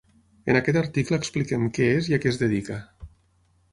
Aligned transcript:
En 0.53 0.57
aquest 0.59 0.79
article 0.81 1.19
expliquem 1.23 1.67
què 1.79 1.91
és 2.01 2.11
i 2.13 2.17
a 2.17 2.19
què 2.25 2.33
es 2.33 2.43
dedica. 2.47 2.79